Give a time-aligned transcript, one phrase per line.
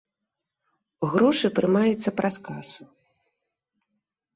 [1.11, 2.83] Грошы прымаюцца праз касу.